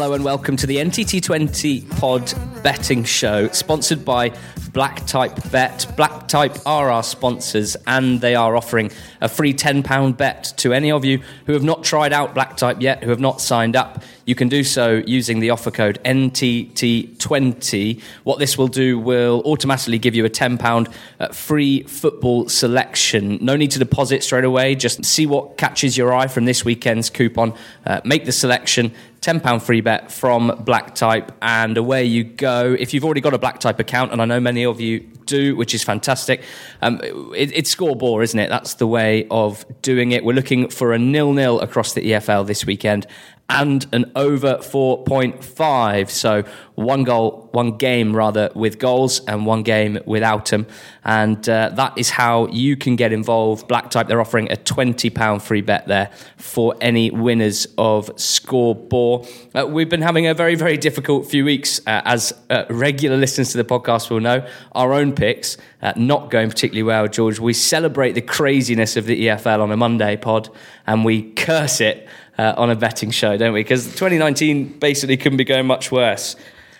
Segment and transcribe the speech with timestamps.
[0.00, 2.32] Hello and welcome to the NTT20 Pod
[2.62, 4.34] Betting Show, sponsored by
[4.72, 5.86] Black Type Bet.
[5.94, 8.90] Black Type are our sponsors, and they are offering
[9.20, 12.80] a free £10 bet to any of you who have not tried out Black Type
[12.80, 14.02] yet, who have not signed up.
[14.24, 18.00] You can do so using the offer code NTT20.
[18.24, 23.38] What this will do will automatically give you a £10 uh, free football selection.
[23.42, 27.10] No need to deposit straight away, just see what catches your eye from this weekend's
[27.10, 27.52] coupon,
[27.84, 28.94] uh, make the selection.
[29.20, 32.74] £10 free bet from Black Type, and away you go.
[32.78, 35.56] If you've already got a Black Type account, and I know many of you do,
[35.56, 36.42] which is fantastic,
[36.80, 37.00] um,
[37.36, 38.48] it, it's ScoreBore, isn't it?
[38.48, 40.24] That's the way of doing it.
[40.24, 43.06] We're looking for a nil nil across the EFL this weekend,
[43.50, 46.08] and an over 4.5.
[46.08, 46.44] So
[46.76, 50.66] one goal, one game rather with goals and one game without them.
[51.04, 53.66] And uh, that is how you can get involved.
[53.66, 59.28] Black Type, they're offering a £20 free bet there for any winners of ScoreBore.
[59.54, 63.50] Uh, we've been having a very, very difficult few weeks, uh, as uh, regular listeners
[63.50, 64.46] to the podcast will know.
[64.72, 67.40] Our own picks uh, not going particularly well, George.
[67.40, 70.48] We celebrate the craziness of the EFL on a Monday pod
[70.86, 72.08] and we curse it
[72.40, 73.60] uh, on a betting show, don't we?
[73.60, 76.36] Because 2019 basically couldn't be going much worse.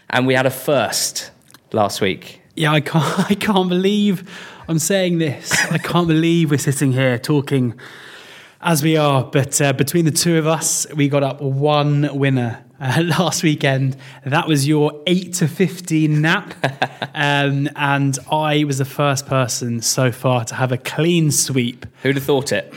[0.08, 1.30] And we had a first
[1.72, 2.41] last week.
[2.56, 4.28] Yeah, I can't, I can't believe
[4.69, 5.53] I'm saying this.
[5.70, 7.78] I can't believe we're sitting here talking
[8.62, 9.22] as we are.
[9.22, 13.98] But uh, between the two of us, we got up one winner uh, last weekend.
[14.25, 16.55] That was your 8 to 15 nap.
[17.14, 21.84] um, and I was the first person so far to have a clean sweep.
[22.03, 22.72] Who'd have thought it?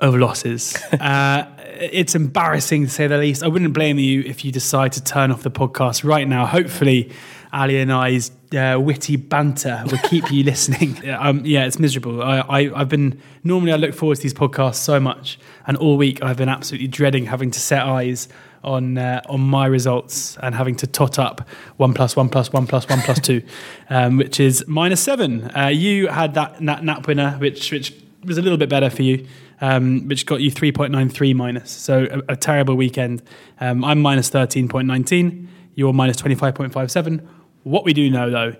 [0.00, 0.76] Of losses.
[0.92, 1.46] uh,
[1.82, 3.42] it's embarrassing to say the least.
[3.42, 6.46] I wouldn't blame you if you decide to turn off the podcast right now.
[6.46, 7.10] Hopefully,
[7.52, 11.00] Ali and I's uh, witty banter will keep you listening.
[11.22, 12.22] Um, yeah, it's miserable.
[12.22, 15.96] I, I, have been normally I look forward to these podcasts so much, and all
[15.96, 18.28] week I've been absolutely dreading having to set eyes
[18.64, 22.66] on uh, on my results and having to tot up one plus one plus one
[22.66, 23.42] plus one plus two,
[23.90, 25.50] um, which is minus seven.
[25.56, 27.94] Uh, you had that nap, nap winner, which which
[28.24, 29.26] was a little bit better for you
[29.62, 31.70] um, which got you 3.93 minus.
[31.70, 33.22] So a, a terrible weekend.
[33.60, 35.46] Um, I'm minus 13.19.
[35.74, 37.26] You're minus 25.57.
[37.62, 38.56] What we do know, though,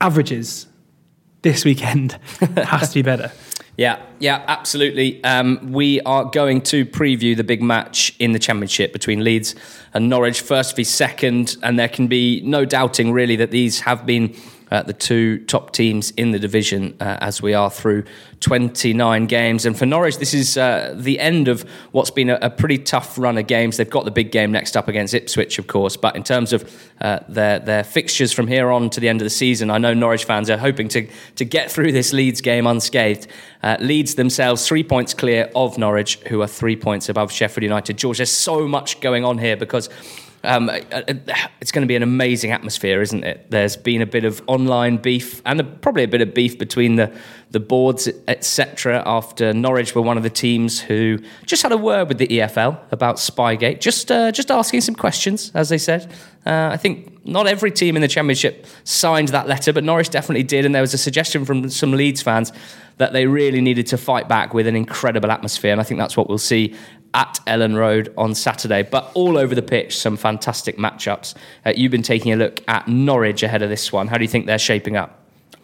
[0.00, 0.66] averages
[1.42, 2.12] this weekend
[2.56, 3.32] has to be better.
[3.78, 5.22] Yeah, yeah, absolutely.
[5.24, 9.54] Um, we are going to preview the big match in the Championship between Leeds
[9.92, 14.06] and Norwich, first v second, and there can be no doubting really that these have
[14.06, 14.34] been
[14.70, 18.04] uh, the two top teams in the division uh, as we are through
[18.40, 19.64] 29 games.
[19.64, 21.62] And for Norwich, this is uh, the end of
[21.92, 23.76] what's been a, a, pretty tough run of games.
[23.76, 26.88] They've got the big game next up against Ipswich, of course, but in terms of
[27.00, 29.94] uh, their their fixtures from here on to the end of the season, I know
[29.94, 33.28] Norwich fans are hoping to to get through this Leeds game unscathed.
[33.62, 37.96] Uh, Leeds themselves three points clear of Norwich, who are three points above Sheffield United.
[37.96, 39.88] George, there's so much going on here because
[40.46, 41.14] um, uh, uh,
[41.60, 43.50] it's going to be an amazing atmosphere, isn't it?
[43.50, 46.96] There's been a bit of online beef and a, probably a bit of beef between
[46.96, 47.12] the,
[47.50, 49.02] the boards, etc.
[49.04, 52.80] After Norwich were one of the teams who just had a word with the EFL
[52.92, 56.12] about Spygate, just uh, just asking some questions, as they said.
[56.46, 60.44] Uh, I think not every team in the Championship signed that letter, but Norwich definitely
[60.44, 62.52] did, and there was a suggestion from some Leeds fans
[62.98, 66.16] that they really needed to fight back with an incredible atmosphere, and I think that's
[66.16, 66.74] what we'll see
[67.16, 68.82] at Elland Road on Saturday.
[68.82, 71.34] But all over the pitch, some fantastic matchups.
[71.64, 74.06] Uh, you've been taking a look at Norwich ahead of this one.
[74.06, 75.18] How do you think they're shaping up?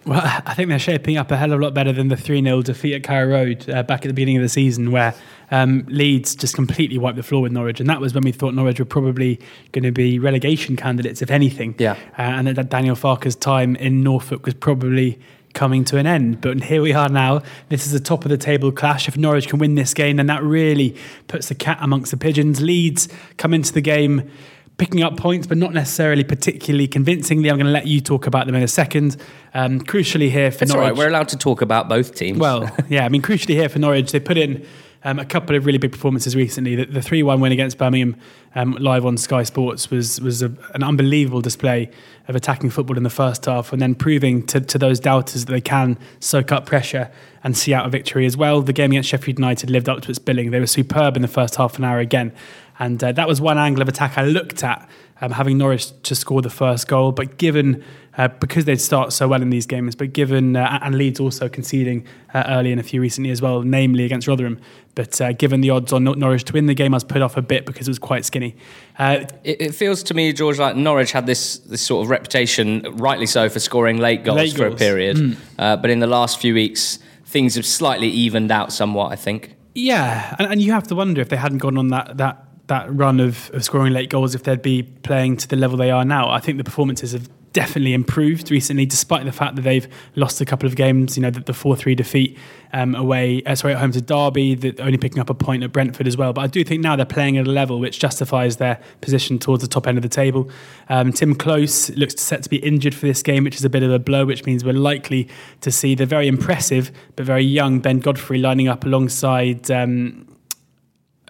[0.06, 2.42] Well, I think they're shaping up a hell of a lot better than the 3
[2.42, 5.14] 0 defeat at Carrow Road uh, back at the beginning of the season, where
[5.50, 7.80] um, Leeds just completely wiped the floor with Norwich.
[7.80, 9.38] And that was when we thought Norwich were probably
[9.72, 11.74] going to be relegation candidates, if anything.
[11.78, 11.92] Yeah.
[12.18, 15.20] Uh, and that Daniel Farke's time in Norfolk was probably
[15.54, 16.40] coming to an end.
[16.40, 17.42] But here we are now.
[17.68, 19.08] This is a top of the table clash.
[19.08, 20.96] If Norwich can win this game, then that really
[21.28, 22.60] puts the cat amongst the pigeons.
[22.60, 24.30] Leeds come into the game
[24.78, 27.50] picking up points, but not necessarily particularly convincingly.
[27.50, 29.16] I'm going to let you talk about them in a second.
[29.54, 32.38] Um, crucially here for it's Norwich, we're allowed to talk about both teams.
[32.38, 34.66] Well, yeah, I mean, crucially here for Norwich, they put in
[35.04, 36.84] um, a couple of really big performances recently.
[36.84, 38.16] The three one win against Birmingham
[38.54, 41.90] um, live on Sky Sports was was a, an unbelievable display
[42.28, 45.52] of attacking football in the first half, and then proving to, to those doubters that
[45.52, 47.10] they can soak up pressure
[47.42, 48.62] and see out a victory as well.
[48.62, 50.50] The game against Sheffield United lived up to its billing.
[50.50, 52.32] They were superb in the first half an hour again,
[52.78, 54.88] and uh, that was one angle of attack I looked at
[55.20, 57.12] um, having Norwich to score the first goal.
[57.12, 57.82] But given,
[58.18, 61.48] uh, because they'd start so well in these games, but given, uh, and Leeds also
[61.48, 64.60] conceding uh, early in a few recently as well, namely against Rotherham.
[64.94, 67.38] But uh, given the odds on Norwich to win the game, I was put off
[67.38, 68.54] a bit because it was quite skinny.
[68.98, 72.82] Uh, it, it, feels to me, George, like Norwich had this, this sort of reputation,
[72.96, 74.74] rightly so, for scoring late goals late for goals.
[74.74, 75.16] a period.
[75.16, 75.36] Mm.
[75.56, 79.56] but in the last few weeks, things have slightly evened out somewhat, I think.
[79.74, 82.94] Yeah, and, and you have to wonder if they hadn't gone on that that that
[82.94, 86.04] run of, of scoring late goals if they'd be playing to the level they are
[86.04, 86.30] now.
[86.30, 90.44] I think the performances have definitely improved recently, despite the fact that they've lost a
[90.44, 91.16] couple of games.
[91.16, 92.38] You know, the four three defeat
[92.72, 95.72] um, away, uh, sorry, at home to Derby, that only picking up a point at
[95.72, 96.32] Brentford as well.
[96.32, 99.62] But I do think now they're playing at a level which justifies their position towards
[99.62, 100.50] the top end of the table.
[100.88, 103.82] Um, Timm Klose looks set to be injured for this game, which is a bit
[103.82, 105.28] of a blow, which means we're likely
[105.60, 109.70] to see the very impressive but very young Ben Godfrey lining up alongside.
[109.70, 110.28] Um,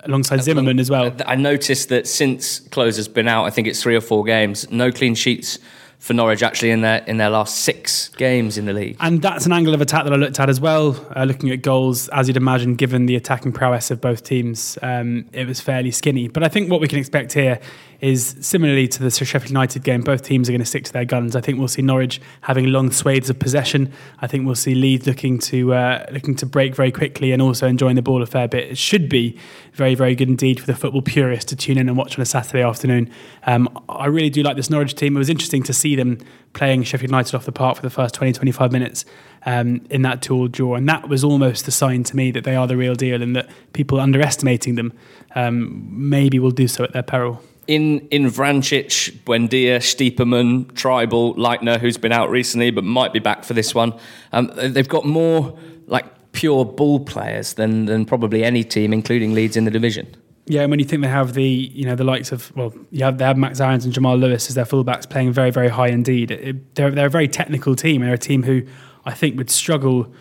[0.04, 1.14] alongside Zimmermann as well.
[1.26, 4.68] I noticed that since Klose has been out, I think it's three or four games,
[4.68, 5.60] no clean sheets
[6.02, 8.96] for Norwich actually in their in their last six games in the league.
[8.98, 11.62] And that's an angle of attack that I looked at as well, uh, looking at
[11.62, 12.08] goals.
[12.08, 16.26] As you'd imagine, given the attacking prowess of both teams, um, it was fairly skinny.
[16.26, 17.60] But I think what we can expect here
[18.02, 21.04] is similarly to the Sheffield United game, both teams are going to stick to their
[21.04, 21.36] guns.
[21.36, 23.92] I think we'll see Norwich having long swathes of possession.
[24.20, 27.68] I think we'll see Leeds looking to uh, looking to break very quickly and also
[27.68, 28.72] enjoying the ball a fair bit.
[28.72, 29.38] It should be
[29.74, 32.26] very, very good indeed for the football purist to tune in and watch on a
[32.26, 33.08] Saturday afternoon.
[33.46, 35.14] Um, I really do like this Norwich team.
[35.14, 36.18] It was interesting to see them
[36.52, 39.04] playing Sheffield United off the park for the first 20, 25 minutes
[39.46, 40.74] um, in that tool draw.
[40.74, 43.34] And that was almost a sign to me that they are the real deal and
[43.36, 44.92] that people underestimating them
[45.34, 51.78] um, maybe will do so at their peril in in Vrancic, Buendia, Stiepermann, Trybull, Leitner,
[51.78, 53.94] who's been out recently but might be back for this one.
[54.32, 55.56] Um, they've got more
[55.86, 60.14] like pure ball players than than probably any team, including Leeds in the division.
[60.46, 63.04] Yeah, and when you think they have the you know the likes of well, you
[63.04, 65.88] have they have Max Aarons and Jamal Lewis as their fullbacks playing very very high
[65.88, 66.30] indeed.
[66.30, 68.62] It, they're they're a very technical team they're a team who
[69.04, 70.12] I think would struggle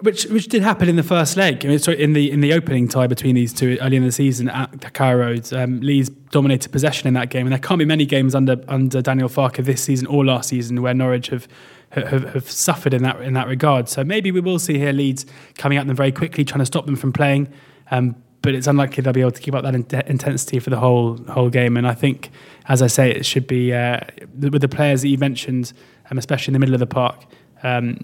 [0.00, 1.64] which which did happen in the first leg.
[1.64, 4.12] I mean, sorry, in the in the opening tie between these two early in the
[4.12, 7.84] season at the Road, um, Leeds dominated possession in that game, and there can't be
[7.84, 11.46] many games under under Daniel Farke this season or last season where Norwich have.
[11.92, 13.88] Have, have suffered in that in that regard.
[13.88, 15.26] So maybe we will see here Leeds
[15.58, 17.52] coming at them very quickly, trying to stop them from playing.
[17.90, 20.78] Um, but it's unlikely they'll be able to keep up that in- intensity for the
[20.78, 21.76] whole whole game.
[21.76, 22.30] And I think,
[22.66, 24.00] as I say, it should be uh,
[24.38, 25.72] with the players that you mentioned,
[26.10, 27.24] um, especially in the middle of the park.
[27.62, 27.98] Um,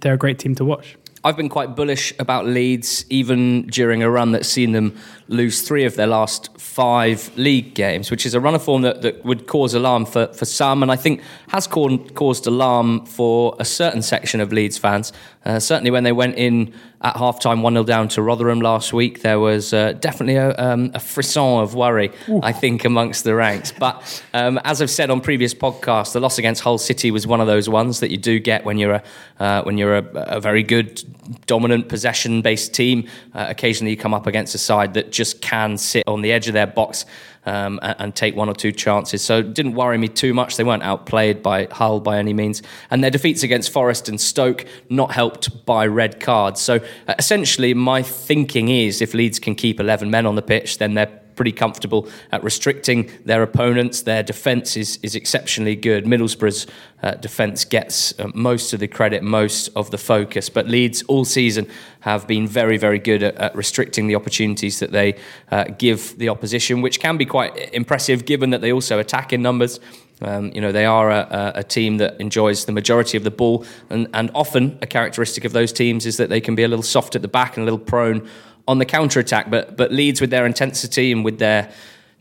[0.00, 0.96] they're a great team to watch.
[1.22, 4.96] I've been quite bullish about Leeds, even during a run that's seen them
[5.28, 9.02] lose three of their last five league games, which is a run of form that,
[9.02, 13.54] that would cause alarm for, for some, and I think has caused, caused alarm for
[13.58, 15.12] a certain section of Leeds fans.
[15.44, 19.22] Uh, certainly, when they went in at halftime 1 0 down to Rotherham last week,
[19.22, 22.40] there was uh, definitely a, um, a, frisson of worry, Ooh.
[22.42, 23.72] I think, amongst the ranks.
[23.72, 27.40] But um, as I've said on previous podcasts, the loss against Hull City was one
[27.40, 29.02] of those ones that you do get when you're a,
[29.38, 31.02] uh, when you're a, a, very good,
[31.46, 33.08] dominant, possession based team.
[33.32, 36.48] Uh, occasionally, you come up against a side that just can sit on the edge
[36.48, 37.06] of their box
[37.50, 39.22] um, and, and, take one or two chances.
[39.22, 40.56] So it didn't worry me too much.
[40.56, 42.62] They weren't outplayed by Hull by any means.
[42.90, 46.60] And their defeats against Forest and Stoke not helped by red cards.
[46.60, 46.76] So
[47.08, 50.94] uh, essentially, my thinking is if Leeds can keep 11 men on the pitch, then
[50.94, 54.02] they're pretty comfortable at restricting their opponents.
[54.02, 56.04] Their defence is, is exceptionally good.
[56.04, 56.66] Middlesbrough's
[57.02, 60.50] uh, defence gets uh, most of the credit, most of the focus.
[60.50, 61.66] But Leeds all season
[62.00, 65.14] have been very, very good at, at restricting the opportunities that they
[65.50, 69.40] uh, give the opposition, which can be quite impressive given that they also attack in
[69.40, 69.80] numbers.
[70.20, 73.64] Um, you know, they are a, a, team that enjoys the majority of the ball,
[73.88, 76.82] and, and often a characteristic of those teams is that they can be a little
[76.82, 78.28] soft at the back and a little prone
[78.70, 79.50] on the counter attack.
[79.50, 81.70] But but Leeds with their intensity and with their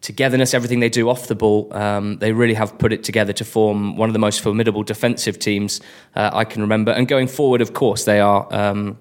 [0.01, 3.45] togetherness, everything they do off the ball, um, they really have put it together to
[3.45, 5.81] form one of the most formidable defensive teams
[6.15, 6.91] uh, I can remember.
[6.91, 8.47] And going forward, of course, they are.
[8.51, 8.97] Um,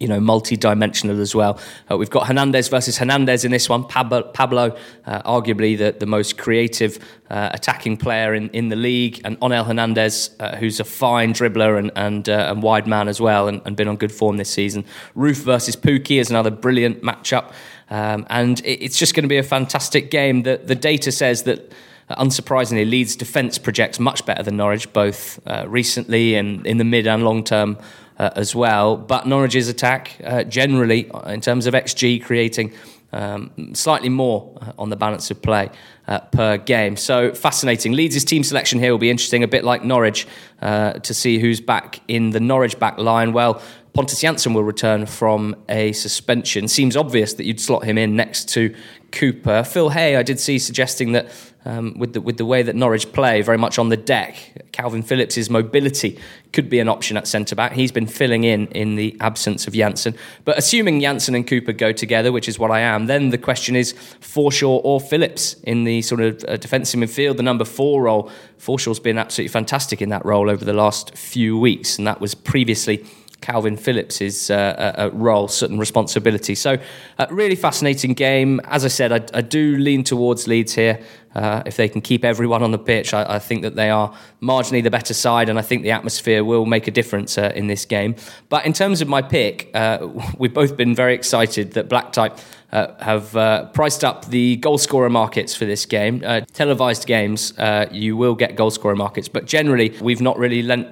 [0.00, 1.58] you know, multi-dimensional as well.
[1.90, 3.84] Uh, we've got Hernandez versus Hernandez in this one.
[3.84, 6.98] Pablo, Pablo uh, arguably the, the most creative
[7.30, 11.78] uh, attacking player in, in the league, and Onel Hernandez, uh, who's a fine dribbler
[11.78, 14.50] and and, uh, and wide man as well, and, and, been on good form this
[14.50, 14.84] season.
[15.16, 17.52] Roofe versus Pukki is another brilliant matchup,
[17.88, 20.42] um, and it, it's just going to be a fantastic game.
[20.42, 21.72] The the data says that.
[22.06, 27.06] Uh, unsurprisingly, Leeds' defence projects much better than Norwich, both recently and in the mid
[27.06, 27.78] and long term
[28.18, 28.96] uh, as well.
[28.96, 32.72] But Norwich's attack, uh, generally, uh, in terms of XG, creating
[33.12, 35.70] um, slightly more uh, on the balance of play
[36.08, 36.96] uh, per game.
[36.96, 37.92] So fascinating.
[37.92, 40.26] Leeds' team selection here will be interesting, a bit like Norwich,
[40.60, 43.32] uh, to see who's back in the Norwich back line.
[43.32, 43.62] Well,
[43.94, 46.66] Pontus Jansson will return from a suspension.
[46.66, 48.74] Seems obvious that you'd slot him in next to
[49.14, 49.62] Cooper.
[49.62, 51.30] Phil Hay, I did see suggesting that
[51.64, 54.36] um, with the with the way that Norwich play, very much on the deck,
[54.72, 56.18] Kalvin Phillips' mobility
[56.52, 57.72] could be an option at centre back.
[57.72, 60.16] He's been filling in in the absence of Jansson.
[60.44, 63.76] But assuming Jansson and Cooper go together, which is what I am, then the question
[63.76, 68.30] is Forshaw or Phillips in the sort of uh, defensive midfield, the number four role.
[68.58, 72.34] Forshaw's been absolutely fantastic in that role over the last few weeks, and that was
[72.34, 73.04] previously
[73.44, 76.54] Kalvin Phillips' uh, uh, uh, role, certain responsibility.
[76.54, 76.78] So,
[77.18, 78.58] uh, really fascinating game.
[78.64, 80.98] As I said, I, I do lean towards Leeds here.
[81.34, 84.14] Uh, if they can keep everyone on the pitch, I, I, think that they are
[84.40, 87.66] marginally the better side, and I think the atmosphere will make a difference uh, in
[87.66, 88.14] this game.
[88.48, 89.70] But in terms of my pick,
[90.38, 92.38] we've both been very excited that Black Type
[92.70, 93.32] have
[93.72, 96.20] priced up the goal scorer markets for this game.
[96.52, 97.52] televised games,
[97.90, 100.88] you will get goal scorer markets, but generally, we've not really lent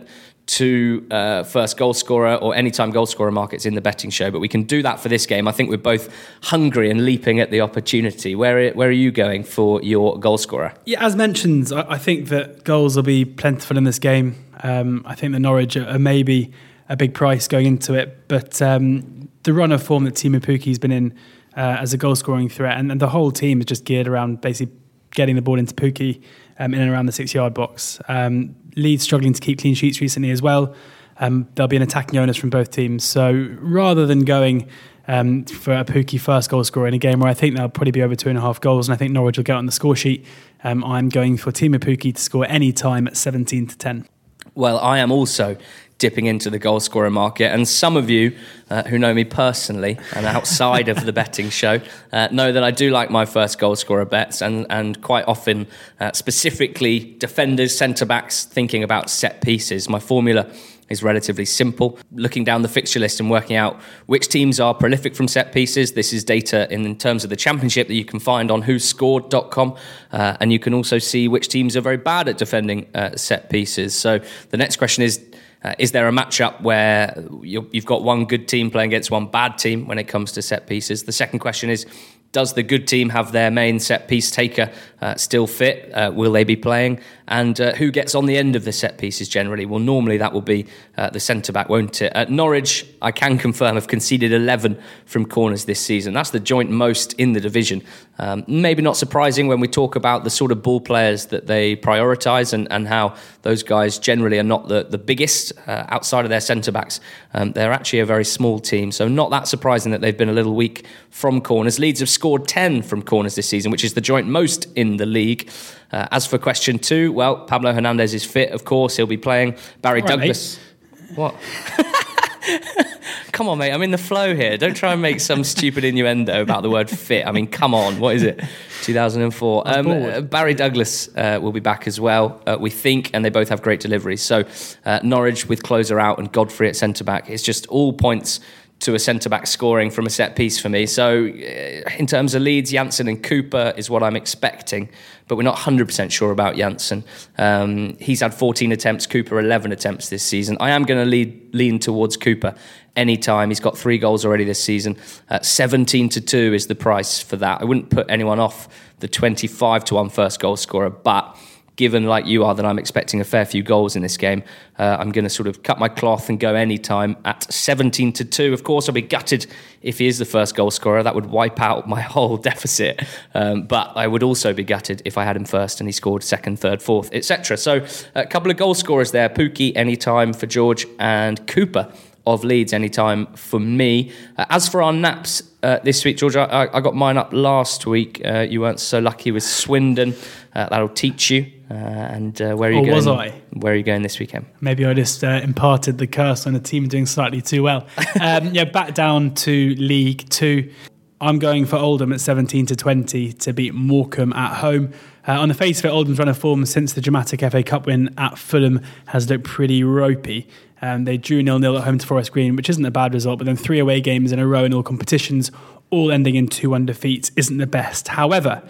[0.52, 4.38] to uh, first goal scorer or anytime goal scorer markets in the betting show, but
[4.38, 5.48] we can do that for this game.
[5.48, 8.34] I think we're both hungry and leaping at the opportunity.
[8.34, 10.74] Where, where are you going for your goal scorer?
[10.84, 14.44] Yeah, as mentioned, I, think that goals will be plentiful in this game.
[14.62, 16.52] Um, I think the Norwich are, maybe
[16.90, 20.78] a big price going into it, but um, the run of form that Teemu Pukki's
[20.78, 21.14] been in
[21.56, 24.40] uh, as a goal scoring threat, and, and, the whole team is just geared around
[24.40, 24.74] basically
[25.12, 26.22] getting the ball into Pukki
[26.58, 28.00] um, in and around the six yard box.
[28.08, 30.74] Um, Leeds struggling to keep clean sheets recently as well.
[31.18, 33.04] Um, there'll be an attacking onus from both teams.
[33.04, 34.68] So rather than going
[35.08, 37.92] um, for a Pukki first goal scorer in a game where I think they'll probably
[37.92, 39.72] be over two and a half goals, and I think Norwich will get on the
[39.72, 40.24] score sheet,
[40.64, 44.06] um, I'm going for Teemu Pukki to score any time at 17 to 10.
[44.54, 45.56] Well, I am also
[46.02, 47.52] dipping into the goal scorer market.
[47.52, 48.36] And some of you
[48.68, 51.80] uh, who know me personally and outside of the betting show
[52.12, 55.68] uh, know that I do like my first goal scorer bets and, and quite often,
[56.00, 59.88] uh, specifically defenders, centre backs, thinking about set pieces.
[59.88, 60.50] My formula
[60.88, 61.98] is relatively simple.
[62.10, 65.92] Looking down the fixture list and working out which teams are prolific from set pieces.
[65.92, 69.76] This is data in terms of the championship that you can find on whoscored.com.
[70.10, 73.50] Uh, and you can also see which teams are very bad at defending uh, set
[73.50, 73.94] pieces.
[73.94, 75.24] So the next question is
[75.64, 79.58] uh, is there a matchup where you've got one good team playing against one bad
[79.58, 81.04] team when it comes to set pieces?
[81.04, 81.86] The second question is
[82.32, 84.72] does the good team have their main set piece taker
[85.02, 85.92] uh, still fit?
[85.92, 86.98] Uh, will they be playing?
[87.28, 89.64] And uh, who gets on the end of the set pieces generally?
[89.64, 92.12] Well, normally that will be uh, the centre back, won't it?
[92.14, 96.14] At Norwich, I can confirm, have conceded 11 from corners this season.
[96.14, 97.82] That's the joint most in the division.
[98.18, 101.76] Um, maybe not surprising when we talk about the sort of ball players that they
[101.76, 106.28] prioritise and, and how those guys generally are not the, the biggest uh, outside of
[106.28, 107.00] their centre backs.
[107.34, 110.34] Um, they're actually a very small team, so not that surprising that they've been a
[110.34, 111.78] little weak from corners.
[111.78, 115.06] Leeds have scored 10 from corners this season, which is the joint most in the
[115.06, 115.50] league.
[115.90, 118.96] Uh, as for question two, well, Pablo Hernandez is fit, of course.
[118.96, 119.56] He'll be playing.
[119.80, 120.56] Barry right, Douglas.
[121.00, 121.18] Mate.
[121.18, 121.34] What?
[123.32, 123.72] come on, mate.
[123.72, 124.56] I'm in the flow here.
[124.56, 127.26] Don't try and make some stupid innuendo about the word fit.
[127.26, 127.98] I mean, come on.
[127.98, 128.40] What is it?
[128.82, 129.62] 2004.
[129.66, 133.30] Um, uh, Barry Douglas uh, will be back as well, uh, we think, and they
[133.30, 134.22] both have great deliveries.
[134.22, 134.44] So
[134.84, 137.28] uh, Norwich with closer out and Godfrey at centre back.
[137.28, 138.38] It's just all points
[138.82, 140.86] to a centre back scoring from a set piece for me.
[140.86, 144.88] So, uh, in terms of Leeds, Jansson and Cooper is what I'm expecting,
[145.28, 147.04] but we're not 100% sure about Jansson.
[147.38, 150.56] Um, he's had 14 attempts, Cooper 11 attempts this season.
[150.58, 152.54] I am going to lean towards Cooper
[152.96, 153.50] anytime.
[153.50, 154.96] He's got three goals already this season.
[155.30, 157.60] Uh, 17 to 2 is the price for that.
[157.60, 161.36] I wouldn't put anyone off the 25 to 1 first goal scorer, but
[161.76, 164.42] given like you are that I'm expecting a fair few goals in this game,
[164.78, 168.24] uh, I'm going to sort of cut my cloth and go anytime at 17 to
[168.24, 168.52] 2.
[168.52, 169.46] Of course, I'll be gutted
[169.80, 171.02] if he is the first goal scorer.
[171.02, 173.02] That would wipe out my whole deficit.
[173.34, 176.22] Um, but I would also be gutted if I had him first and he scored
[176.22, 177.56] second, third, fourth, etc.
[177.56, 181.92] So a couple of goal scorers there Pukki anytime for George and Cooper
[182.26, 184.12] of Leeds anytime for me.
[184.36, 187.86] Uh, as for our naps uh, this week, George, I, I, got mine up last
[187.86, 188.20] week.
[188.24, 190.14] Uh, you weren't so lucky with Swindon.
[190.54, 191.50] Uh, that'll teach you.
[191.72, 192.94] Uh, and uh, where are you or going?
[192.96, 193.30] was I?
[193.54, 194.44] Where are you going this weekend?
[194.60, 197.86] Maybe I just imparted the curse on the team doing slightly too well.
[198.20, 200.70] um, yeah, back down to League Two.
[201.18, 204.92] I'm going for Oldham at 17 to 20 to beat Morecambe at home.
[205.26, 207.86] Uh, on the face of it, Oldham's run of form since the dramatic FA Cup
[207.86, 210.48] win at Fulham has looked pretty ropey.
[210.82, 213.38] Um, they drew 0 0 at home to Forest Green, which isn't a bad result,
[213.38, 215.50] but then three away games in a row in all competitions,
[215.90, 218.08] all ending in 2 1 defeats, isn't the best.
[218.08, 218.62] However,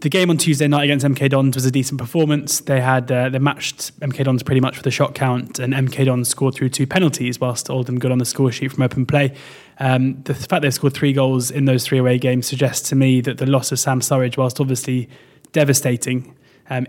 [0.00, 2.60] the game on Tuesday night against MK Dons was a decent performance.
[2.60, 6.04] They had uh, they matched MK Dons pretty much for the shot count, and MK
[6.04, 9.34] Dons scored through two penalties, whilst Oldham got on the score sheet from open play.
[9.80, 13.20] Um, the fact they've scored three goals in those three away games suggests to me
[13.22, 15.08] that the loss of Sam Surridge, whilst obviously
[15.52, 16.36] devastating,
[16.70, 16.86] um,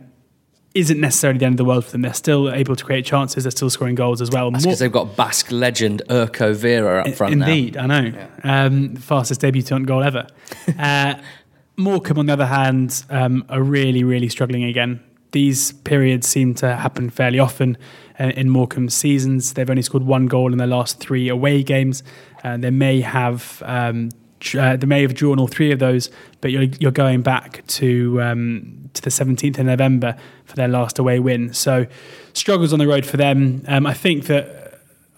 [0.76, 2.04] isn't necessarily the end of the world for them.
[2.04, 3.44] They're still able to create chances.
[3.44, 4.52] They're still scoring goals as well.
[4.52, 7.84] That's because they've got Basque legend Urko Vera up front Indeed, now.
[7.84, 8.28] I know.
[8.44, 8.66] Yeah.
[8.66, 10.28] Um, fastest debutant goal ever.
[10.78, 11.16] uh,
[11.80, 15.02] Morecambe, on the other hand, um, are really, really struggling again.
[15.32, 17.78] These periods seem to happen fairly often
[18.20, 19.54] uh, in Morecambe's seasons.
[19.54, 22.04] They've only scored one goal in their last three away games.
[22.44, 24.10] Uh, they may have um,
[24.58, 26.10] uh, they may have drawn all three of those,
[26.42, 31.00] but you're, you're going back to um, to the 17th of November for their last
[31.00, 31.54] away win.
[31.54, 31.86] So
[32.34, 33.64] struggles on the road for them.
[33.68, 34.69] Um, I think that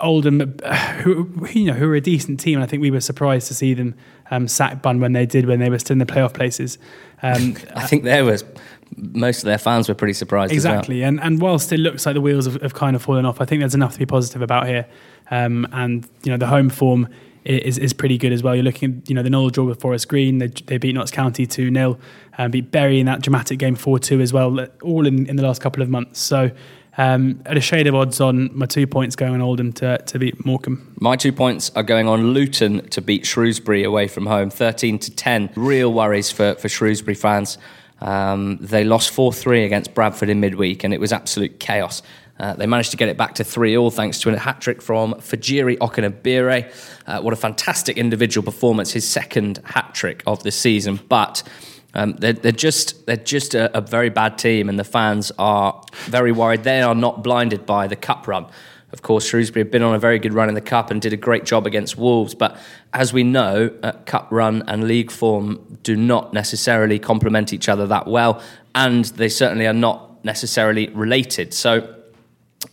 [0.02, 3.02] Oldham, uh, who, you know, who are a decent team, and I think we were
[3.02, 3.96] surprised to see them
[4.30, 6.78] um, sack Bunn when they did when they were still in the playoff places.
[7.22, 8.44] Um, I think there was
[8.98, 10.52] most of their fans were pretty surprised.
[10.52, 11.10] Exactly, well.
[11.10, 13.46] and and whilst it looks like the wheels have, have, kind of fallen off, I
[13.46, 14.86] think there's enough to be positive about here.
[15.30, 17.08] Um, and you know, the home form
[17.46, 18.56] is is pretty good as well.
[18.56, 20.38] You're looking, at, you know, the Knoll draw with Forest Green.
[20.38, 21.98] They, they beat Notts County two 0
[22.38, 24.68] and beat Bury in that dramatic game four two as well.
[24.82, 26.20] All in, in the last couple of months.
[26.20, 26.52] So
[26.98, 30.20] um, at a shade of odds on my two points going on Oldham to, to
[30.20, 30.96] beat Morecambe.
[31.00, 35.12] My two points are going on Luton to beat Shrewsbury away from home, 13 to
[35.12, 35.52] 10.
[35.56, 37.58] Real worries for, for Shrewsbury fans.
[38.02, 42.02] Um, they lost 4 3 against Bradford in midweek, and it was absolute chaos.
[42.40, 44.82] Uh, they managed to get it back to 3 all thanks to a hat trick
[44.82, 46.74] from Fejiri Okenabirhie.
[47.06, 51.00] Uh, what a fantastic individual performance, his second hat trick of the season.
[51.08, 51.44] But
[51.94, 55.82] um, they're, they're, just they're just a, a, very bad team, and the fans are
[56.06, 56.64] very worried.
[56.64, 58.48] They are not blinded by the cup run.
[58.94, 61.14] Of course, Shrewsbury have been on a very good run in the cup and did
[61.14, 62.36] a great job against Wolves.
[62.36, 62.58] But
[62.94, 67.88] as we know, uh, cup run and league form do not necessarily complement each other
[67.88, 68.42] that well,
[68.76, 71.54] and they certainly are not necessarily related.
[71.54, 71.96] So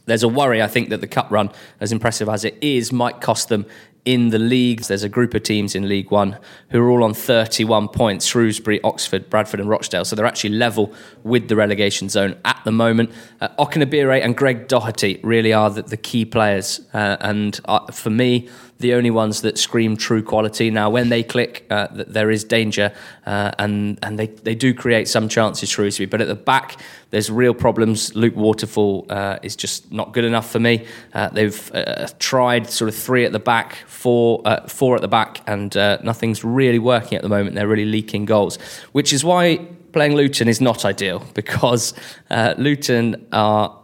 [0.07, 3.21] there's a worry, I think, that the cup run, as impressive as it is, might
[3.21, 3.67] cost them
[4.09, 4.89] in the leagues.
[4.89, 6.39] There's a group of teams in League One
[6.71, 10.07] who are all on 31 points Shrewsbury, Oxford, Bradford, and Rochdale.
[10.07, 13.13] So they're actually level with the relegation zone at the moment.
[13.43, 16.81] Uh, Okenabirhie and Greg Docherty really are the, the key players.
[16.95, 18.49] Uh, and uh, for me,
[18.79, 20.71] the only ones that scream true quality.
[20.71, 22.93] Now, when they click, uh, there is danger,
[23.27, 26.07] uh, and and they, they do create some chances, Shrewsbury.
[26.07, 26.81] But at the back,
[27.11, 28.15] there's real problems.
[28.15, 30.87] Luke Waterfall uh, is just not good enough for me.
[31.13, 35.09] Uh, they've uh, tried sort of three at the back, four uh, four at the
[35.09, 37.57] back, and nothing's really working at the moment.
[37.57, 38.59] They're really leaking goals,
[38.93, 41.95] which is why playing Luton is not ideal because
[42.31, 43.77] Luton are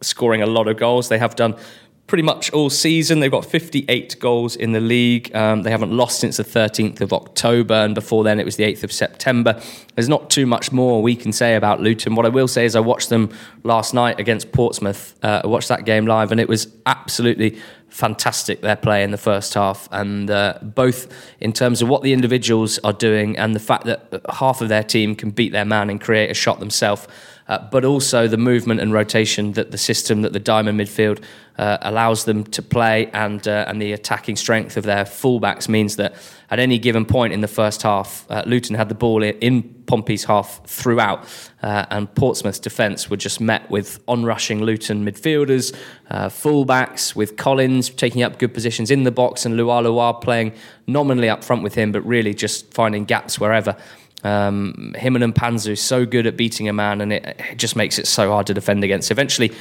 [0.00, 1.08] scoring a lot of goals.
[1.08, 1.56] They have done
[2.10, 3.20] pretty much all season.
[3.20, 5.32] They've got 58 goals in the league.
[5.32, 8.64] Um, they haven't lost since the 13th of October, and before then it was the
[8.64, 9.62] 8th of September.
[9.94, 12.16] There's not too much more we can say about Luton.
[12.16, 13.30] What I will say is I watched them
[13.62, 15.14] last night against Portsmouth.
[15.22, 19.16] Uh, I watched that game live, and it was absolutely fantastic their play in the
[19.16, 21.06] first half, and uh, both
[21.38, 24.82] in terms of what the individuals are doing and the fact that half of their
[24.82, 27.06] team can beat their man and create a shot themselves
[27.50, 31.20] uh, but also the movement and rotation that the system that the diamond midfield
[31.58, 35.96] uh, allows them to play, and uh, and the attacking strength of their fullbacks means
[35.96, 36.14] that
[36.50, 40.24] at any given point in the first half, uh, Luton had the ball in Pompey's
[40.24, 41.26] half throughout,
[41.62, 45.76] uh, and Portsmouth's defence were just met with onrushing Luton midfielders,
[46.08, 50.52] fullbacks, with Collins taking up good positions in the box, and Lealoa playing
[50.86, 53.76] nominally up front with him, but really just finding gaps wherever.
[54.22, 57.98] Um, him and Mpanzu so good at beating a man, and it, it, just makes
[57.98, 59.10] it so hard to defend against.
[59.10, 59.52] Eventually,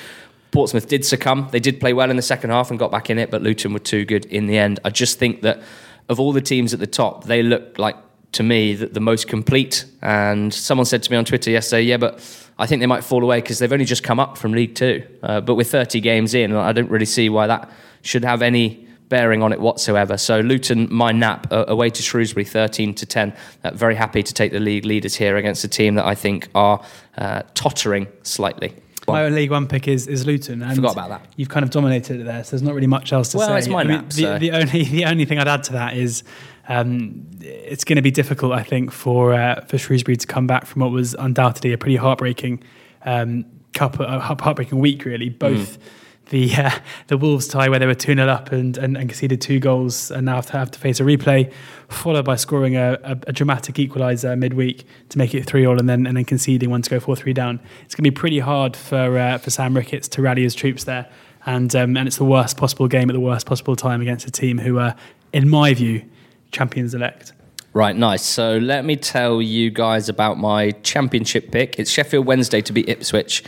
[0.51, 1.47] Portsmouth did succumb.
[1.51, 3.71] They did play well in the second half and got back in it, but Luton
[3.71, 4.79] were too good in the end.
[4.83, 5.61] I just think that
[6.09, 7.95] of all the teams at the top, they look like
[8.33, 9.85] to me the, the most complete.
[10.01, 12.19] And someone said to me on Twitter yesterday, "Yeah, but
[12.57, 15.03] I think they might fall away because they've only just come up from League Two.
[15.23, 18.88] Uh, but with 30 games in, I don't really see why that should have any."
[19.09, 20.17] Bearing on it whatsoever.
[20.17, 23.33] So Luton, my nap uh, away to Shrewsbury, thirteen to ten.
[23.63, 26.47] Uh, very happy to take the league leaders here against a team that I think
[26.55, 26.83] are
[27.17, 28.73] uh, tottering slightly.
[29.07, 30.61] My own League One pick is, is Luton.
[30.61, 31.25] And Forgot about that.
[31.35, 33.51] You've kind of dominated it there, so there's not really much else to well, say.
[33.51, 34.01] Well, it's my nap.
[34.01, 34.37] mean, the, so.
[34.37, 36.23] the, only the only thing I'd add to that is
[36.67, 40.67] um, it's going to be difficult, I think, for uh, for Shrewsbury to come back
[40.67, 42.63] from what was undoubtedly a pretty heartbreaking
[43.03, 45.05] um, cup, uh, heartbreaking week.
[45.05, 45.79] Really, both.
[45.79, 45.83] Mm
[46.29, 46.71] the uh,
[47.07, 50.11] the Wolves tie where they were 2 0 up and, and, and, conceded two goals
[50.11, 51.51] and now have to, have to face a replay,
[51.89, 55.89] followed by scoring a, a, a dramatic equaliser midweek to make it 3 all and
[55.89, 57.59] then and then conceding one to go 4 3 down.
[57.83, 60.85] It's going to be pretty hard for uh, for Sam Ricketts to rally his troops
[60.85, 61.09] there.
[61.45, 64.31] And, um, and it's the worst possible game at the worst possible time against a
[64.31, 64.95] team who are,
[65.31, 66.03] in my view,
[66.51, 67.33] champions elect.
[67.73, 68.23] Right, nice.
[68.23, 71.79] So let me tell you guys about my championship pick.
[71.79, 73.43] It's Sheffield Wednesday to beat Ipswich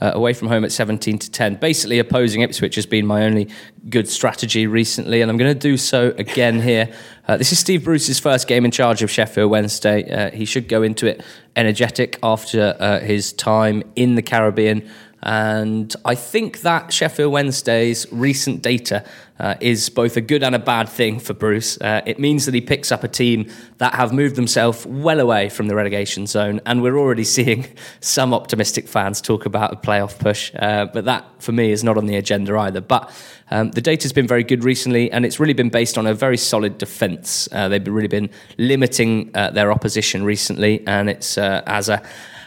[0.00, 1.56] uh, away from home at 17 to 10.
[1.56, 3.48] Basically, opposing Ipswich has been my only
[3.88, 6.92] good strategy recently, and I'm going to do so again here.
[7.26, 10.08] Uh, this is Steve Bruce's first game in charge of Sheffield Wednesday.
[10.10, 11.22] Uh, he should go into it
[11.56, 14.88] energetic after uh, his time in the Caribbean.
[15.22, 19.04] And I think that Sheffield Wednesday's recent data
[19.38, 21.80] uh, is both a good and a bad thing for Bruce.
[21.80, 25.48] Uh, it means that he picks up a team that have moved themselves well away
[25.48, 27.66] from the relegation zone, and we're already seeing
[28.00, 30.52] some optimistic fans talk about a playoff push.
[30.58, 32.80] Uh, but that, for me, is not on the agenda either.
[32.80, 33.10] But
[33.50, 36.36] um, the data's been very good recently, and it's really been based on a very
[36.36, 37.48] solid defence.
[37.52, 42.02] Uh, they've really been limiting uh, their opposition recently, and it's uh, as a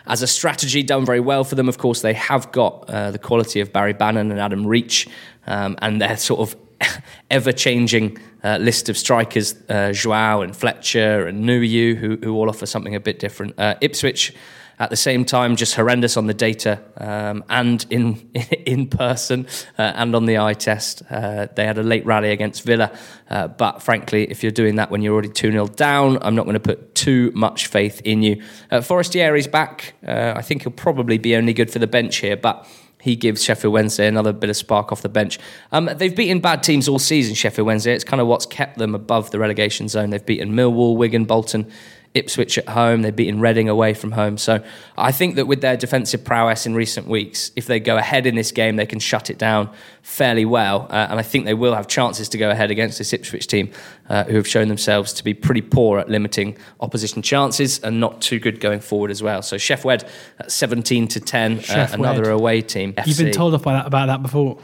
[0.10, 1.70] as a strategy done very well for them.
[1.70, 5.08] Of course, they have got uh, the quality of Barry Bannan and Adam Reach,
[5.48, 6.56] um, and their sort of
[7.32, 12.50] ever changing uh, list of strikers, uh, Joao and Fletcher and Nuhiu, who, who all
[12.50, 13.54] offer something a bit different.
[13.58, 14.34] Uh, Ipswich
[14.80, 18.32] at the same time, just horrendous on the data um, and in
[18.66, 19.46] in person
[19.78, 21.04] uh, and on the eye test.
[21.10, 22.92] Uh, they had a late rally against Villa,
[23.30, 26.46] uh, but frankly, if you're doing that when you're already 2 0 down, I'm not
[26.46, 28.42] going to put too much faith in you.
[28.72, 29.94] Uh, Forestieri's back.
[30.06, 32.66] Uh, I think he'll probably be only good for the bench here, but
[33.02, 35.40] he gives Sheffield Wednesday another bit of spark off the bench.
[35.72, 37.94] Um, they've beaten bad teams all season, Sheffield Wednesday.
[37.94, 40.10] It's kind of what's kept them above the relegation zone.
[40.10, 41.72] They've beaten Millwall, Wigan, Bolton.
[42.14, 43.02] Ipswich at home.
[43.04, 44.38] They've beaten Reading away from home.
[44.38, 44.64] So
[44.98, 48.36] I think that with their defensive prowess in recent weeks, if they go ahead in
[48.36, 49.70] this game, they can shut it down
[50.02, 50.88] fairly well.
[50.90, 53.72] Uh, and I think they will have chances to go ahead against this Ipswich team,
[54.10, 58.22] uh, who have shown themselves to be pretty poor at limiting opposition chances and not
[58.22, 59.42] too good going forward as well.
[59.42, 62.96] So Chef Wed at 17 to 10, uh, another away team.
[63.06, 64.60] You've been told off by that, about that before.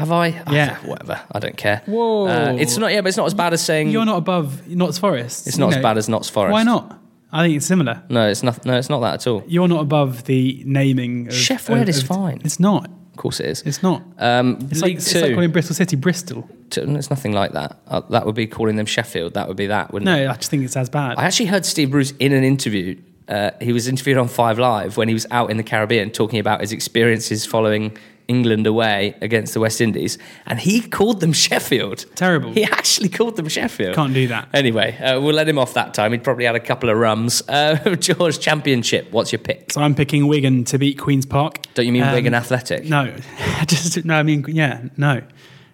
[0.00, 0.26] Have I?
[0.50, 0.78] Yeah.
[0.84, 1.20] Oh, whatever.
[1.30, 1.82] I don't care.
[1.86, 2.26] Whoa.
[2.26, 2.92] Uh, it's not.
[2.92, 5.46] Yeah, but it's not as bad as saying You're not above Notts Forest.
[5.46, 5.82] it's not as know.
[5.82, 6.52] bad as Notts Forest.
[6.52, 6.98] Why not?
[7.32, 8.02] I think it's similar.
[8.08, 8.64] No, it's not.
[8.66, 9.44] No, it's not that at all.
[9.46, 11.28] You're not above the naming.
[11.28, 12.40] Of, Sheff of- is of- fine.
[12.44, 12.86] It's not.
[13.12, 13.62] Of course, it is.
[13.62, 14.02] It's not.
[14.18, 16.48] Um, It's like, it's like calling Bristol City Bristol.
[16.74, 17.78] it's nothing like that.
[17.86, 19.34] Uh, that would be calling them Sheffield.
[19.34, 20.24] That would be that, wouldn't it?
[20.24, 21.18] No, I just think it's as bad.
[21.18, 22.98] I actually heard Steve Bruce in an interview.
[23.28, 26.40] Uh, he was interviewed on Five Live when he was out in the Caribbean talking
[26.40, 27.96] about his experiences following
[28.30, 30.16] England away against the West Indies,
[30.46, 32.06] and he called them Sheffield.
[32.14, 32.52] Terrible.
[32.52, 33.94] He actually called them Sheffield.
[33.96, 34.48] Can't do that.
[34.54, 36.12] Anyway, uh, we'll let him off that time.
[36.12, 37.42] He'd probably had a couple of rums.
[37.48, 39.10] Uh, George, Championship.
[39.12, 39.72] What's your pick?
[39.72, 41.58] So I'm picking Wigan to beat Queens Park.
[41.74, 42.84] Don't you mean Um, Wigan Athletic?
[42.84, 43.12] No,
[43.66, 44.14] just no.
[44.14, 45.22] I mean, yeah, no.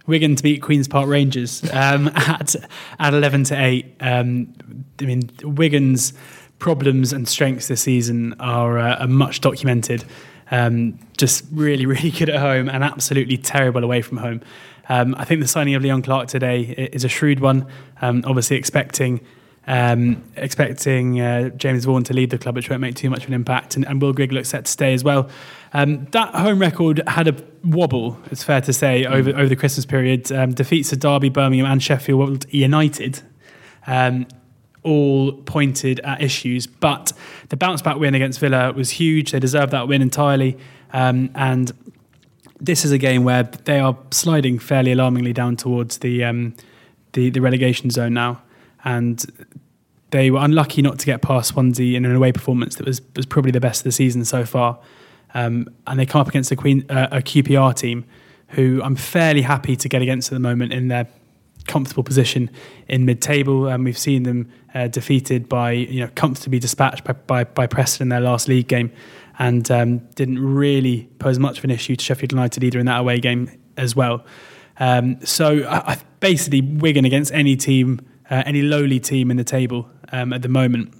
[0.06, 2.54] Wigan to beat Queens Park Rangers um, at
[2.98, 3.94] at eleven to eight.
[4.00, 4.54] Um,
[5.00, 6.12] I mean, Wigan's
[6.58, 10.04] problems and strengths this season are, uh, are much documented.
[10.50, 14.40] Um, just really, really good at home and absolutely terrible away from home.
[14.88, 16.60] Um, I think the signing of Leon Clarke today
[16.92, 17.66] is a shrewd one.
[18.00, 19.20] Um, obviously, expecting
[19.66, 23.28] um, expecting uh, James Vaughan to lead the club, which won't make too much of
[23.28, 25.28] an impact, and, and Will Grigg looks set to stay as well.
[25.72, 29.84] Um, that home record had a wobble, it's fair to say, over over the Christmas
[29.84, 30.30] period.
[30.30, 33.22] Um, defeats to Derby, Birmingham, and Sheffield United.
[33.86, 34.26] Um,
[34.86, 37.12] all pointed at issues, but
[37.48, 39.32] the bounce back win against Villa was huge.
[39.32, 40.56] They deserved that win entirely,
[40.92, 41.72] um, and
[42.60, 46.54] this is a game where they are sliding fairly alarmingly down towards the um,
[47.12, 48.42] the, the relegation zone now,
[48.84, 49.50] and
[50.10, 53.26] they were unlucky not to get past Swansea in an away performance that was was
[53.26, 54.78] probably the best of the season so far.
[55.34, 58.04] Um, and they come up against a Queen uh, a QPR team
[58.50, 61.08] who I'm fairly happy to get against at the moment in their
[61.66, 62.50] comfortable position
[62.88, 63.68] in mid-table.
[63.68, 68.04] And we've seen them uh, defeated by you know comfortably dispatched by, by, by Preston
[68.04, 68.92] in their last league game,
[69.38, 73.00] and um, didn't really pose much of an issue to Sheffield United either in that
[73.00, 74.24] away game as well.
[74.78, 78.00] Um, so I, I, basically, Wigan against any team,
[78.30, 80.94] uh, any lowly team in the table um, at the moment,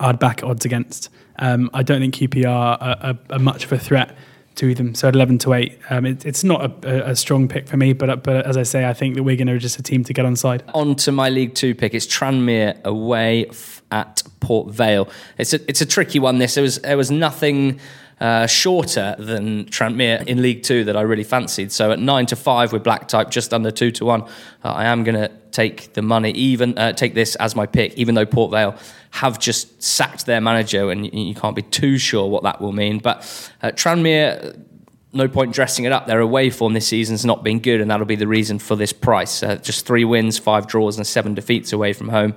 [0.00, 1.08] I'd back odds against.
[1.38, 4.16] Um, I don't think QPR are, are, are much of a threat
[4.58, 4.94] to them.
[4.94, 7.92] So at 11 to 8, um, it, it's not a, a, strong pick for me,
[7.92, 10.26] but, but as I say, I think that Wigan are just a team to get
[10.26, 10.62] on side.
[10.74, 11.94] On to my League Two pick.
[11.94, 15.08] It's Tranmere away f- at Port Vale.
[15.38, 16.54] It's a, it's a tricky one, this.
[16.54, 17.80] There was, there was nothing.
[18.20, 21.70] Uh, shorter than Tranmere in League Two that I really fancied.
[21.70, 24.22] So at nine to five with black type, just under two to one,
[24.64, 27.94] uh, I am going to take the money, even uh, take this as my pick,
[27.94, 28.74] even though Port Vale
[29.10, 32.72] have just sacked their manager, and you, you can't be too sure what that will
[32.72, 32.98] mean.
[32.98, 33.18] But
[33.62, 34.64] uh, Tranmere.
[35.10, 36.06] No point dressing it up.
[36.06, 38.92] Their away form this season's not been good, and that'll be the reason for this
[38.92, 39.42] price.
[39.42, 42.34] Uh, just three wins, five draws, and seven defeats away from home.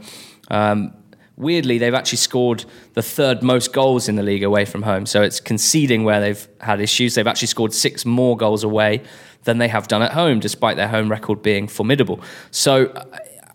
[0.49, 0.93] Um,
[1.41, 5.05] weirdly, they've actually scored the third most goals in the league away from home.
[5.05, 7.15] So it's conceding where they've had issues.
[7.15, 9.01] They've actually scored six more goals away
[9.43, 12.21] than they have done at home, despite their home record being formidable.
[12.51, 12.93] So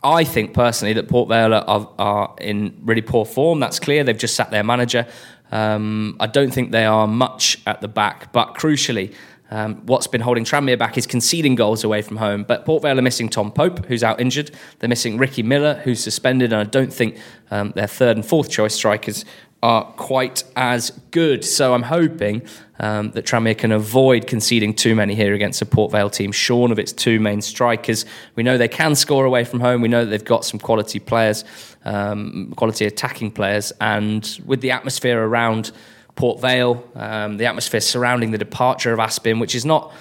[0.03, 3.61] I think personally that Port Vale are, are in really poor form.
[3.61, 4.05] That's clear.
[4.05, 5.07] They've just sacked their manager.
[5.53, 9.15] Um, I don't think they are much at the back, but crucially,
[9.51, 12.45] um, what's been holding Tranmere back is conceding goals away from home.
[12.45, 14.51] But Port Vale are missing Tom Pope, who's out injured.
[14.79, 17.19] They're missing Ricky Miller, who's suspended, and I don't think
[17.51, 19.25] um, their third and fourth choice strikers
[19.63, 21.45] are quite as good.
[21.45, 22.43] So I'm hoping
[22.79, 26.71] um, that Tranmere can avoid conceding too many here against a Port Vale team, shorn
[26.71, 28.05] of its two main strikers.
[28.35, 29.81] We know they can score away from home.
[29.81, 31.45] We know that they've got some quality players,
[31.85, 35.73] um, quality attacking players, and with the atmosphere around
[36.17, 39.93] Port Vale, um, the atmosphere surrounding the departure of Aspin, which is not.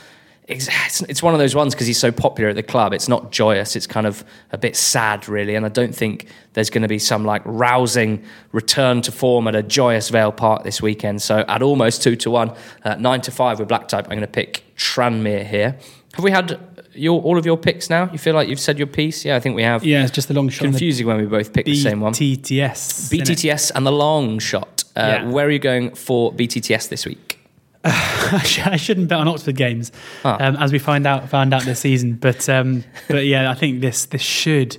[0.47, 2.93] It's, it's one of those ones because he's so popular at the club.
[2.93, 3.75] It's not joyous.
[3.75, 5.55] It's kind of a bit sad, really.
[5.55, 9.55] And I don't think there's going to be some like rousing return to form at
[9.55, 11.23] a joyous Vale Park this weekend.
[11.23, 14.21] So at almost two to one, uh, nine to five with black type, I'm going
[14.21, 15.79] to pick Tranmere here.
[16.13, 16.59] Have we had
[16.93, 18.09] your all of your picks now?
[18.11, 19.25] You feel like you've said your piece?
[19.25, 19.83] Yeah, I think we have.
[19.83, 20.65] Yeah, it's just the long shot.
[20.65, 22.13] Confusing when we both picked the same one.
[22.13, 23.11] BTTS.
[23.11, 24.74] BTTS and the long shot.
[24.95, 25.29] Uh, Yeah.
[25.29, 27.39] Where are you going for BTTS this week?
[27.87, 29.91] I I shouldn't bet on Oxford games,
[30.23, 30.37] Ah.
[30.39, 32.13] um, as we find out found out this season.
[32.15, 34.77] But um, but yeah, I think this this should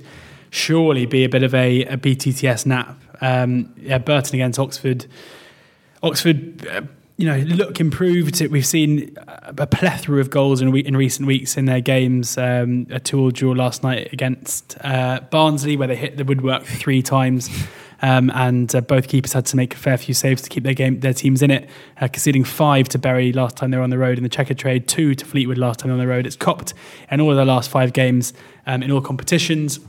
[0.49, 2.97] surely be a bit of a, a BTTS nap.
[3.21, 5.05] Um, yeah, Burton against Oxford.
[6.03, 6.81] Oxford, uh,
[7.17, 8.39] you know, look improved.
[8.51, 12.37] We've seen a plethora of goals in, in recent weeks in their games.
[12.37, 17.01] Um, a two-all draw last night against uh, Barnsley, where they hit the woodwork three
[17.01, 17.49] times,
[18.01, 20.73] um, and uh, both keepers had to make a fair few saves to keep their
[20.73, 21.69] game, their teams in it.
[21.99, 24.87] Uh, conceding five to Bury last time they were on the road in the Checkatrade,
[24.87, 26.25] two to Fleetwood last time on the road.
[26.25, 26.73] It's copped
[27.09, 28.33] in all of their last five games
[28.65, 29.79] um, in all competitions.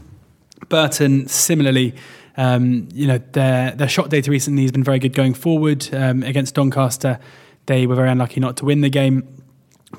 [0.68, 1.94] Burton, similarly,
[2.36, 5.88] um, you know, their their shot data recently has been very good going forward.
[5.92, 7.18] Um, against Doncaster,
[7.66, 9.26] they were very unlucky not to win the game,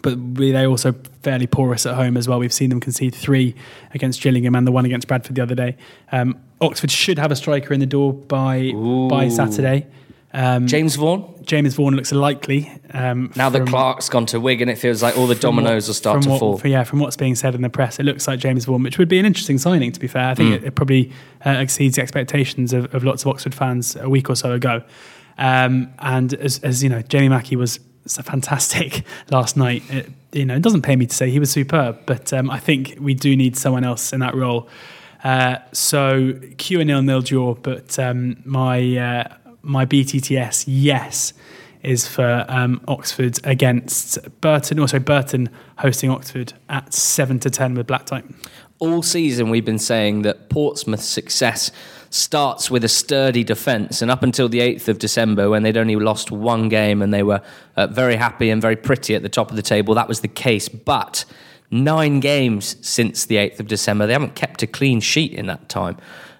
[0.02, 2.40] but we- they also fairly porous at home as well.
[2.40, 3.56] We've seen them concede three
[3.94, 5.76] against Gillingham and the one against Bradford the other day.
[6.12, 8.72] Um, Oxford should have a striker in the door by
[9.10, 9.88] by Saturday.
[10.32, 11.24] Um, James Vaughan.
[11.44, 12.72] James Vaughan looks likely.
[12.94, 15.94] Um, Now from- Clarke's gone to Wigan, it feels like all the dominoes what- will
[15.96, 16.58] start from to what- fall.
[16.60, 19.00] for- yeah, from what's being said in the press, it looks like James Vaughan, which
[19.00, 19.92] would be an interesting signing.
[19.92, 20.56] To be fair, I think Mm.
[20.58, 21.12] it, it probably
[21.44, 24.84] uh, exceeds the expectations of, of lots of Oxford fans a week or so ago.
[25.40, 29.84] Um, and as, as you know, Jamie Mackie was fantastic last night.
[29.90, 32.60] It, you know, it doesn't pay me to say he was superb, but um, I
[32.60, 34.70] think we do need someone else in that role.
[35.24, 41.34] Uh, so Q a nil nil draw, but um, my uh, my BTTS yes
[41.84, 44.80] is for um, Oxford against Burton.
[44.80, 48.26] Also, Burton hosting Oxford at seven to ten with black type.
[48.80, 51.72] all season we've been saying that Portsmouth's success
[52.10, 55.96] starts with a sturdy defence, and up until the 8th of December, when they'd only
[55.96, 57.42] lost one game and they were
[57.76, 60.28] uh, very happy and very pretty at the top of the table, that was the
[60.28, 60.70] case.
[60.70, 61.26] But
[61.72, 65.70] nine games since the 8th of December, they haven't kept a clean sheet in that
[65.70, 65.98] time.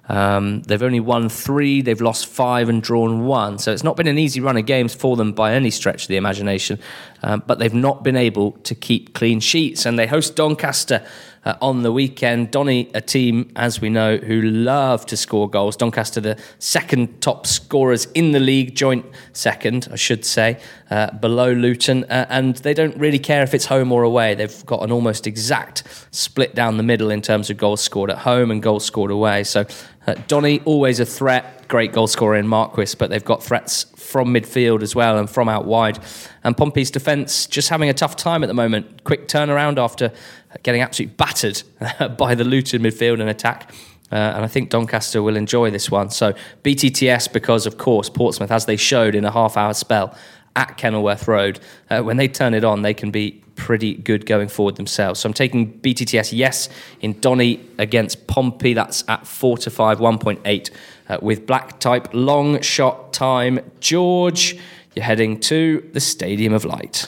[0.10, 3.60] Um, they've only won three, they've lost five and drawn one.
[3.60, 6.08] So it's not been an easy run of games for them by any stretch of
[6.08, 6.80] the imagination.
[7.22, 9.86] Um, but they've not been able to keep clean sheets.
[9.86, 11.06] And they host Doncaster
[11.46, 12.52] uh, on the weekend.
[12.52, 15.76] Donny, a team, as we know, who love to score goals.
[15.76, 21.52] Doncaster, the second top scorers in the league, joint second, I should say, uh, below
[21.52, 22.04] Luton.
[22.06, 24.36] Uh, and they don't really care if it's home or away.
[24.36, 28.20] They've got an almost exact split down the middle in terms of goals scored at
[28.20, 29.44] home and goals scored away.
[29.44, 29.66] So
[30.08, 31.68] uh, Donny, always a threat.
[31.68, 35.48] Great goal scorer in Marquis, but they've got threats from midfield as well and from
[35.48, 36.00] out wide.
[36.44, 39.04] And Pompey's defence just having a tough time at the moment.
[39.04, 40.12] Quick turnaround after
[40.64, 41.64] getting absolutely battered
[42.18, 43.72] by the Luton midfield and attack.
[44.12, 46.10] Uh, and I think Doncaster will enjoy this one.
[46.10, 50.16] So BTTS, because of course Portsmouth, as they showed in a half-hour spell
[50.56, 54.48] at Kenilworth Road, uh, when they turn it on, they can be pretty good going
[54.48, 55.20] forward themselves.
[55.20, 56.70] So I'm taking BTTS yes
[57.02, 58.74] in Donny against Pompey.
[58.74, 60.72] That's at four to five, 1.8
[61.10, 63.60] uh, with black type long shot time.
[63.82, 64.58] George,
[64.96, 67.08] you're heading to the Stadium of Light.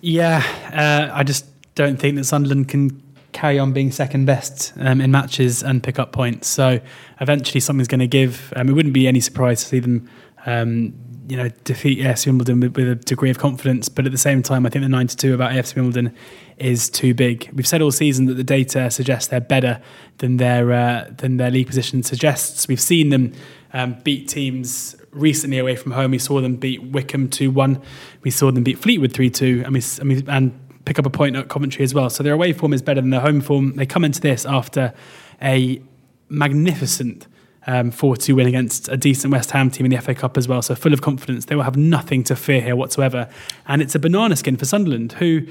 [0.00, 0.42] Yeah,
[0.72, 1.44] uh, I just
[1.74, 5.98] don't think that Sunderland can carry on being second best um, in matches and pick
[5.98, 6.48] up points.
[6.48, 6.80] So
[7.20, 8.52] eventually something's going to give.
[8.56, 10.10] Um, it wouldn't be any surprise to see them,
[10.46, 10.94] um,
[11.30, 13.88] you know, defeat AFC Wimbledon with, with a degree of confidence.
[13.88, 16.12] But at the same time, I think the 92 about AFC Wimbledon
[16.58, 17.48] is too big.
[17.54, 19.80] We've said all season that the data suggests they're better
[20.18, 22.66] than their uh, than their league position suggests.
[22.66, 23.32] We've seen them
[23.72, 26.10] um, beat teams recently away from home.
[26.10, 27.80] We saw them beat Wycombe 2 1.
[28.22, 29.62] We saw them beat Fleetwood 3 2.
[29.64, 32.10] And, we, and, we, and pick up a point at Coventry as well.
[32.10, 33.76] So their away form is better than their home form.
[33.76, 34.92] They come into this after
[35.40, 35.80] a
[36.28, 37.28] magnificent
[37.66, 40.48] um, 4 2 win against a decent West Ham team in the FA Cup as
[40.48, 40.62] well.
[40.62, 41.46] So full of confidence.
[41.46, 43.28] They will have nothing to fear here whatsoever.
[43.66, 45.46] And it's a banana skin for Sunderland, who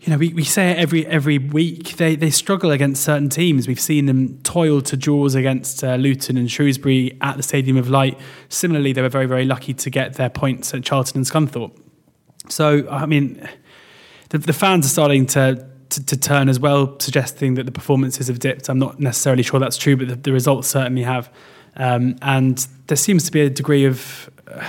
[0.00, 1.96] you know, we, we say it every every week.
[1.96, 3.68] They they struggle against certain teams.
[3.68, 7.88] We've seen them toil to draws against uh, Luton and Shrewsbury at the Stadium of
[7.88, 8.18] Light.
[8.48, 11.78] Similarly, they were very very lucky to get their points at Charlton and Scunthorpe.
[12.48, 13.48] So I mean,
[14.30, 18.28] the, the fans are starting to, to to turn as well, suggesting that the performances
[18.28, 18.68] have dipped.
[18.68, 21.30] I'm not necessarily sure that's true, but the, the results certainly have.
[21.76, 24.68] Um, and there seems to be a degree of uh,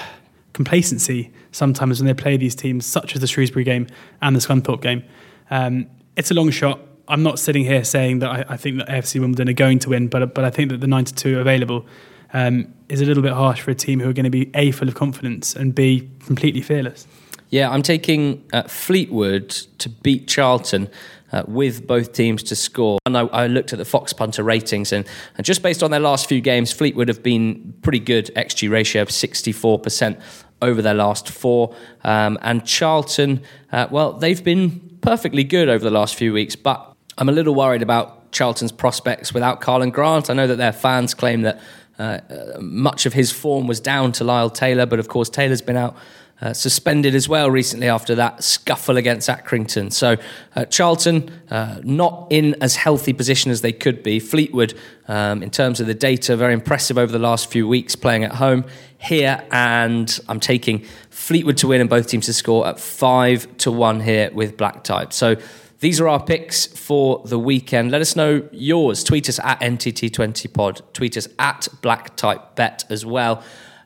[0.54, 3.88] complacency sometimes when they play these teams, such as the Shrewsbury game
[4.22, 5.04] and the Scunthorpe game.
[5.50, 6.80] Um, it's a long shot.
[7.08, 9.90] I'm not sitting here saying that I, I think that AFC Wimbledon are going to
[9.90, 11.86] win, but but I think that the 92 available
[12.34, 14.72] um, is a little bit harsh for a team who are going to be a
[14.72, 17.08] full of confidence and b completely fearless.
[17.54, 20.90] Yeah, I'm taking uh, Fleetwood to beat Charlton.
[21.32, 23.00] Uh, with both teams to score.
[23.08, 25.04] And I, I, looked at the Fox punter ratings, and,
[25.36, 29.02] and just based on their last few games, Fleetwood have been pretty good XG ratio
[29.02, 30.22] of 64%
[30.62, 31.76] over their last four.
[32.04, 36.96] Um, and Charlton, uh, well, they've been perfectly good over the last few weeks, but
[37.18, 40.30] I'm a little worried about Charlton's prospects without Karlan Grant.
[40.30, 41.60] I know that their fans claim that
[41.98, 42.20] uh,
[42.60, 45.98] much of his form was down to Lyle Taylor, but of course, Taylor's been out.
[46.44, 49.94] Uh, suspended as well recently after that scuffle against Accrington.
[49.94, 50.18] So
[50.58, 54.20] uh, Charlton uh, not in as healthy position as they could be.
[54.20, 54.74] Fleetwood,
[55.08, 58.34] um, in terms of the data, very impressive over the last few weeks playing at
[58.34, 58.66] home
[58.98, 63.72] here, and I'm taking Fleetwood to win and both teams to score at five to
[63.72, 65.14] one here with black type.
[65.14, 65.38] So
[65.80, 67.92] these are our picks for the weekend.
[67.92, 69.02] Let us know yours.
[69.02, 70.82] Tweet us at NTT20pod.
[70.92, 73.44] Tweet us at Black Type Bet as well.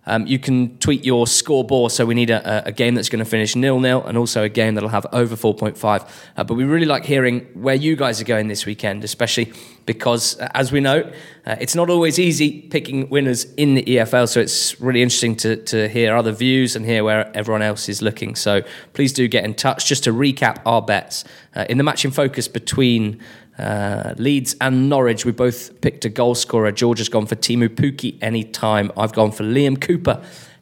[0.08, 1.92] Um, you can tweet your ScoreBore.
[1.92, 4.50] So we need a, a game that's going to finish nil nil, and also a
[4.50, 6.10] game that'll have over 4.5.
[6.36, 9.54] Uh, but we really like hearing where you guys are going this weekend, especially
[9.88, 11.12] because, uh, as we know,
[11.48, 14.30] uh, it's not always easy picking winners in the EFL.
[14.30, 18.04] So it's really interesting to, to hear other views and hear where everyone else is
[18.04, 18.36] looking.
[18.36, 18.62] So
[18.94, 19.88] please do get in touch.
[19.88, 21.24] Just to recap our bets
[21.56, 23.20] uh, in the match in focus between
[23.58, 26.72] uh, Leeds and Norwich, we both picked a goal scorer.
[26.72, 28.92] George has gone for Teemu Pukki anytime.
[28.96, 30.22] I've gone for Liam Cooper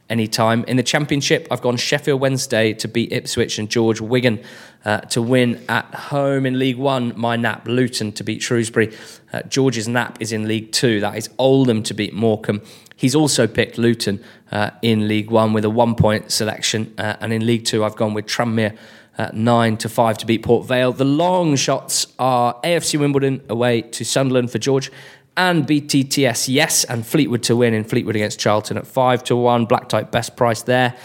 [0.10, 0.64] anytime.
[0.66, 4.44] In the Championship, I've gone Sheffield Wednesday to beat Ipswich and George Wigan
[4.84, 7.14] uh, to win at home in League One.
[7.16, 8.96] My nap, Luton to beat Shrewsbury.
[9.34, 11.00] Uh, George's nap is in League Two.
[11.00, 12.62] That is Oldham to beat Morecambe.
[12.96, 16.94] He's also picked Luton uh, in League One with a one point selection.
[16.98, 18.78] Uh, and in League Two, I've gone with Tranmere
[19.18, 20.92] at 9 to 5 to beat Port Vale.
[20.92, 24.92] The long shots are AFC Wimbledon away to Sunderland for George
[25.38, 29.66] and BTTS yes and Fleetwood to win in Fleetwood against Charlton at 5 to 1
[29.66, 30.96] black type best price there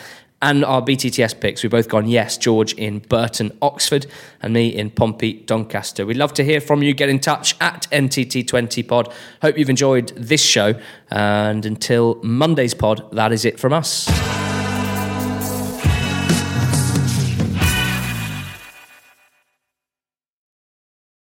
[0.43, 1.63] and our BTTS picks.
[1.63, 4.07] We've both gone yes, George in Burton, Oxford,
[4.41, 6.07] and me in Pompey, Doncaster.
[6.07, 6.95] We'd love to hear from you.
[6.95, 9.13] Get in touch at NTT20pod.
[9.43, 10.81] Hope you've enjoyed this show.
[11.11, 14.09] And until Monday's pod, that is it from us.